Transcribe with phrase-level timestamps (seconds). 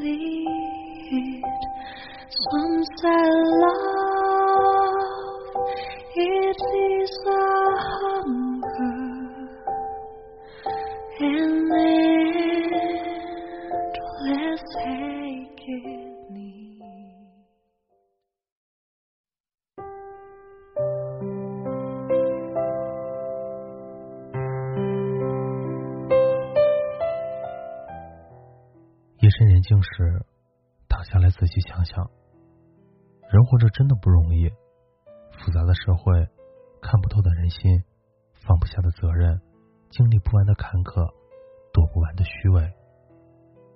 [0.00, 1.42] lead.
[2.30, 3.26] Some say
[3.62, 4.96] love,
[6.16, 6.77] It's.
[29.28, 30.24] 夜深人静时，
[30.88, 32.10] 躺下来仔细想想，
[33.28, 34.48] 人活着真的不容易。
[35.36, 36.26] 复杂的社会，
[36.80, 37.84] 看不透的人心，
[38.46, 39.38] 放不下的责任，
[39.90, 41.12] 经历不完的坎坷，
[41.74, 42.72] 躲不完的虚伪。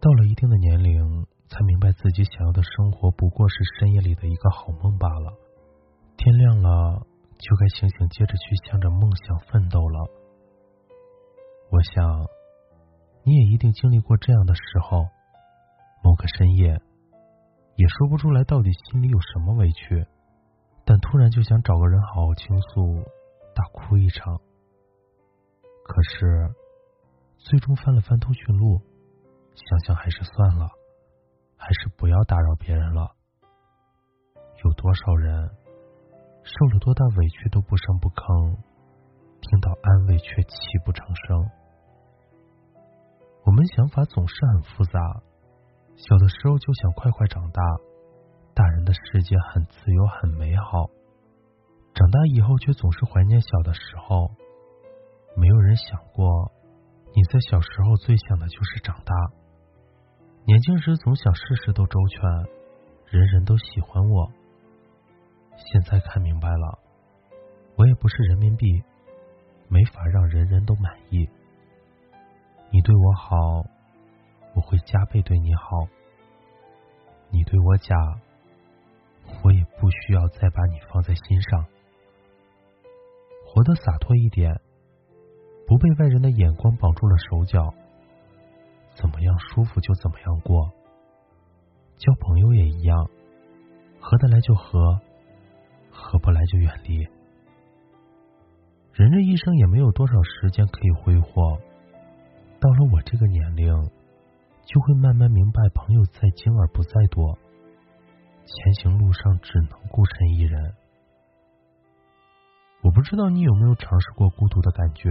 [0.00, 5.30] 到了一定的年龄，才明白自己想要的生活不过是深夜里的一个好梦罢了。
[6.16, 10.08] 天亮了，就该醒醒，接着去向着梦想奋斗了。
[11.68, 12.24] 我想，
[13.24, 15.04] 你也一定经历过这样的时候。
[16.04, 16.78] 某个深夜，
[17.76, 20.06] 也说不出来到底心里有什么委屈，
[20.84, 23.02] 但突然就想找个人好好倾诉，
[23.54, 24.38] 大哭一场。
[25.82, 26.54] 可是，
[27.38, 28.82] 最终翻了翻通讯录，
[29.54, 30.68] 想想还是算了，
[31.56, 33.12] 还是不要打扰别人了。
[34.62, 35.50] 有多少人
[36.42, 38.56] 受了多大委屈都不声不吭，
[39.40, 41.50] 听到安慰却泣不成声。
[43.44, 45.00] 我们想法总是很复杂。
[46.06, 47.62] 小的时候就想快快长大，
[48.52, 50.90] 大人的世界很自由很美好。
[51.94, 54.30] 长大以后却总是怀念小的时候。
[55.34, 56.52] 没有人想过，
[57.14, 59.14] 你在小时候最想的就是长大。
[60.44, 62.20] 年轻时总想事事都周全，
[63.06, 64.30] 人人都喜欢我。
[65.56, 66.78] 现在看明白了，
[67.76, 68.66] 我也不是人民币，
[69.68, 71.26] 没法让人人都满意。
[72.70, 73.64] 你对我好。
[74.56, 75.84] 我会加倍对你好，
[77.34, 77.96] 你对我假，
[79.42, 81.66] 我也不需要再把你放在心上。
[83.44, 84.60] 活得洒脱一点，
[85.66, 87.74] 不被外人的眼光绑住了手脚，
[88.94, 90.70] 怎么样舒服就怎么样过。
[91.96, 93.10] 交朋友也一样，
[93.98, 95.00] 合得来就合，
[95.90, 96.98] 合不来就远离。
[98.92, 101.58] 人这一生也没有多少时间可以挥霍，
[102.60, 103.90] 到了我这个年龄。
[104.66, 107.38] 就会慢慢明白，朋友在精而不在多，
[108.44, 110.74] 前行路上只能孤身一人。
[112.82, 115.08] 我不知道你有没有尝试过孤独的感觉。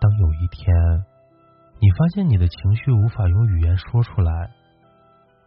[0.00, 0.74] 当有一天，
[1.80, 4.50] 你发现你的情绪无法用语言说出来，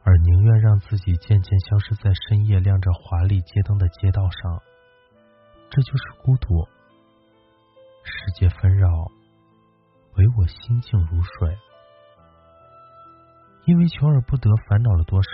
[0.04, 4.62] 而宁愿让自己渐渐消失在深夜亮着华丽街灯的街道上，
[5.70, 6.68] 这就是孤独。
[8.04, 8.90] 世界纷扰，
[10.16, 11.58] 唯我心静如水。
[13.68, 15.30] 因为求而不得，烦恼了多少，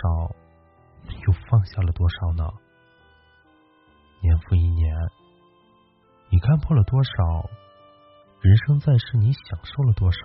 [1.24, 2.50] 又放下了多少呢？
[4.20, 4.92] 年复一年，
[6.30, 7.48] 你看破了多少？
[8.40, 10.18] 人生在世，你享受了多少？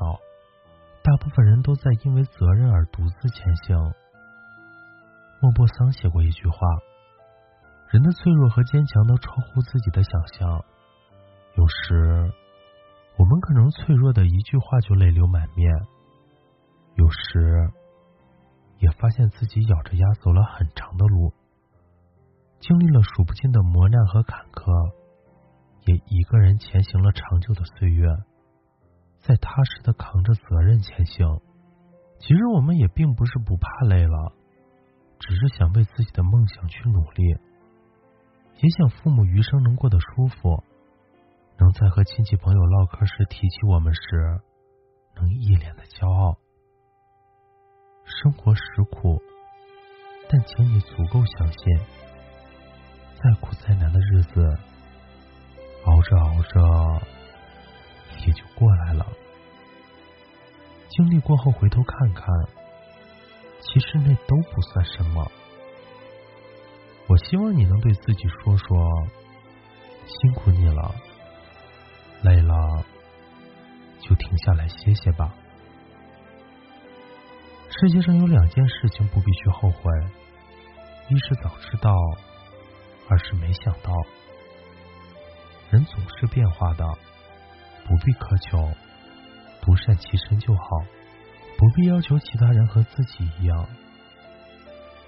[1.03, 3.77] 大部分人都在因为责任而独自前行。
[5.39, 6.57] 莫泊桑写过一句话：
[7.91, 10.65] 人的脆弱和坚强都超乎自己的想象。
[11.53, 12.33] 有时，
[13.17, 15.71] 我们可能脆弱的一句话就泪流满面；
[16.95, 17.71] 有时，
[18.79, 21.33] 也发现自己咬着牙走了很长的路，
[22.59, 24.91] 经历了数不尽的磨难和坎坷，
[25.85, 28.07] 也一个人前行了长久的岁月，
[29.19, 31.41] 在踏实的扛着责任前行。
[32.19, 34.33] 其实我们也并不是不怕累了，
[35.19, 37.23] 只是想为自己的梦想去努力，
[38.61, 40.63] 也想父母余生能过得舒服，
[41.57, 44.41] 能在和亲戚朋友唠嗑时提起我们时，
[45.15, 46.37] 能一脸的骄傲。
[48.09, 48.61] 生活实
[48.91, 49.21] 苦，
[50.27, 51.77] 但请你足够相信，
[53.15, 54.57] 再苦再难的日子，
[55.85, 57.05] 熬着熬着
[58.25, 59.05] 也就过来了。
[60.89, 62.25] 经历过后回头看看，
[63.61, 65.31] 其实那都不算什么。
[67.07, 69.07] 我希望你能对自己说说：
[70.05, 70.93] 辛苦你了，
[72.23, 72.83] 累了
[74.01, 75.33] 就停下来歇歇吧。
[77.79, 79.89] 世界上有两件事情不必去后悔：
[81.07, 81.95] 一是早知道，
[83.07, 83.93] 二是没想到。
[85.69, 86.83] 人总是变化的，
[87.85, 88.69] 不必苛求，
[89.61, 90.63] 独善其身就好。
[91.57, 93.65] 不必要求其他人和自己一样，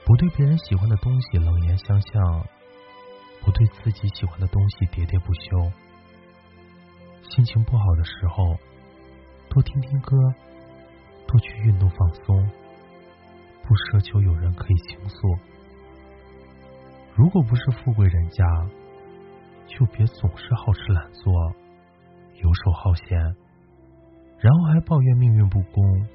[0.06, 2.48] 不对别人喜欢的东西冷言相向，
[3.42, 5.72] 不对自己喜欢的东西喋喋不休。
[7.30, 8.58] 心情不好的时候，
[9.50, 10.16] 多听听歌，
[11.28, 12.50] 多去运动放松，
[13.72, 15.16] 不奢求有人可以倾诉。
[17.16, 18.44] 如果不是富贵人家，
[19.66, 21.32] 就别总是好吃懒做，
[22.36, 23.18] 游手好闲，
[24.40, 26.06] 然后还抱怨命运不公。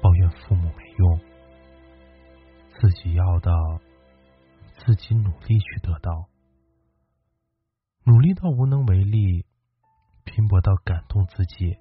[0.00, 1.20] 抱怨父母没用，
[2.80, 3.52] 自己要的
[4.78, 6.26] 自己努力去得到，
[8.04, 9.44] 努力到无能为力，
[10.24, 11.76] 拼搏到感动自己，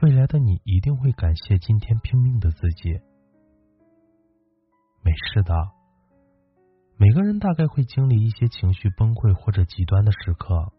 [0.00, 2.98] 未来的你一定会感谢今天拼命的自己。
[5.06, 5.54] 没事的，
[6.96, 10.72] 每个人大概会经历一些情绪崩溃或者极端的时刻，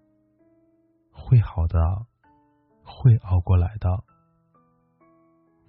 [1.14, 1.80] 会好的，
[2.84, 3.90] 会熬过来的。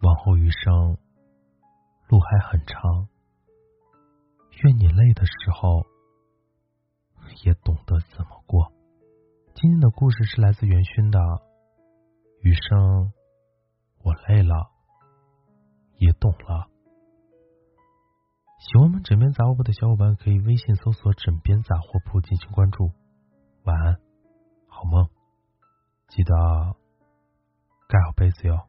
[0.03, 0.99] 往后余生，
[2.09, 3.07] 路还很长。
[4.65, 5.87] 愿你累的时候，
[7.45, 8.73] 也懂得怎么过。
[9.55, 11.21] 今天的故事是来自元勋的
[12.43, 12.79] 《余生》，
[14.03, 14.73] 我累了，
[15.99, 16.69] 也懂了。
[18.59, 22.91] 喜欢我们枕边杂货铺的小伙伴，可以微信搜索“枕边杂货铺”进行关注。
[23.63, 23.97] 晚安，
[24.67, 25.09] 好梦，
[26.09, 26.35] 记得
[27.89, 28.67] 盖好被子哟。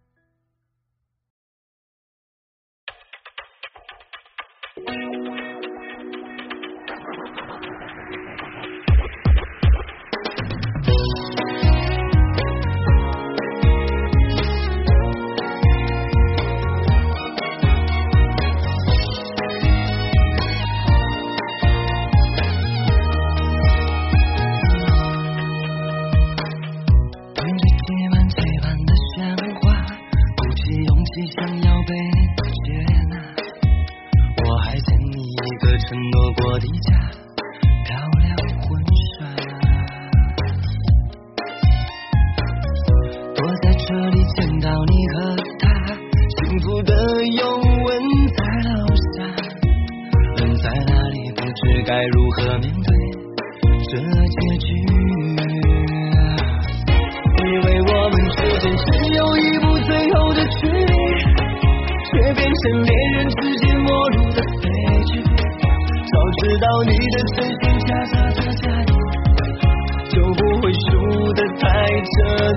[36.61, 36.91] 离家
[37.85, 38.67] 漂亮婚
[39.15, 39.23] 纱
[43.33, 45.15] 躲在这里见到你和
[45.59, 45.63] 他
[46.35, 46.91] 幸福的
[47.25, 47.87] 拥吻
[48.35, 48.75] 在楼
[49.13, 49.15] 下
[50.37, 52.89] 人在哪里不知该如何面对
[53.89, 53.97] 这
[54.27, 54.67] 结局
[57.37, 60.93] 因为我们之间只有一步最后的距离
[62.11, 62.98] 却变成零
[66.39, 68.63] 知道你的真心假假的假，
[70.09, 70.77] 就不会输
[71.33, 71.67] 得太
[72.01, 72.48] 彻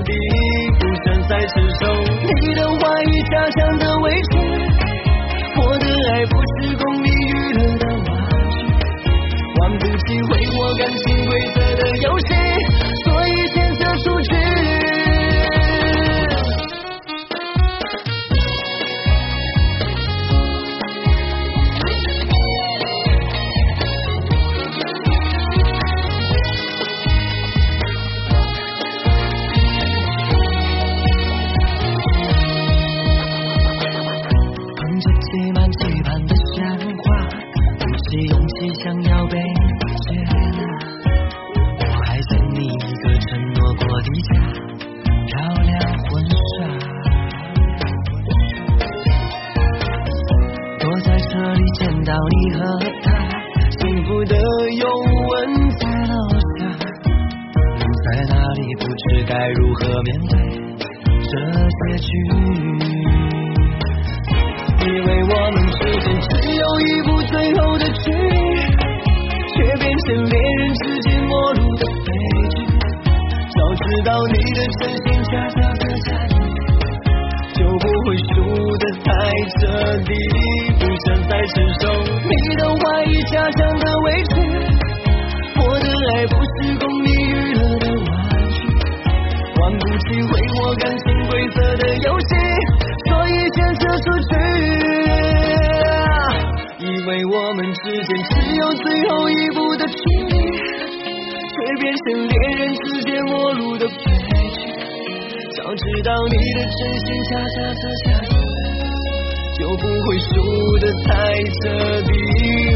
[52.12, 52.61] 到你和
[53.04, 53.09] 他
[53.71, 54.85] 幸福的拥
[55.28, 56.14] 吻在楼
[56.59, 56.61] 下，
[58.04, 60.37] 在那里不知该如何面对
[61.07, 61.33] 这
[61.71, 62.72] 结局。
[90.12, 90.28] 玩不起毁
[90.61, 92.26] 我感情规则的游戏，
[93.09, 94.31] 所以选择出去。
[96.78, 99.95] 以为我们之间只有最后一步的距
[100.28, 100.35] 离，
[101.49, 104.61] 却变成恋人之间陌路的悲剧。
[105.57, 108.31] 早知道你的真心假假的假意。
[109.59, 110.33] 就不会输
[110.81, 111.11] 得太
[111.45, 111.62] 彻
[112.02, 112.11] 底，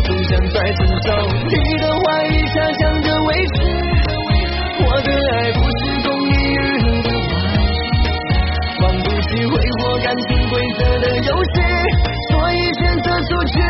[0.05, 1.07] 不想再承受
[1.49, 3.57] 你的怀疑，假象的委屈，
[4.85, 5.56] 我的爱。
[13.37, 13.66] Georgia.